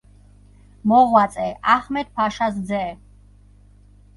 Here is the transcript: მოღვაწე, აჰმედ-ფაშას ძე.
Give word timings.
მოღვაწე, 0.91 1.45
აჰმედ-ფაშას 1.73 2.59
ძე. 2.73 2.83